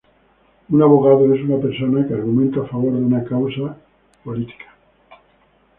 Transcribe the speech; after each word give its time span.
Un 0.73 0.81
abogado 0.81 1.31
es 1.35 1.41
una 1.43 1.61
persona 1.61 2.07
que 2.07 2.15
argumenta 2.15 2.61
a 2.61 2.67
favor 2.67 2.91
de 2.91 3.05
una 3.05 3.23
causa 3.23 3.61
o 3.65 3.77
política. 4.23 4.65